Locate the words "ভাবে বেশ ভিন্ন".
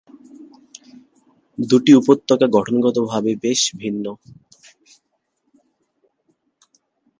3.11-4.05